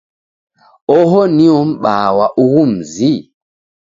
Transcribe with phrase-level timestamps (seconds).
[0.97, 3.11] Oho nuo m'baa wa ughu mzi?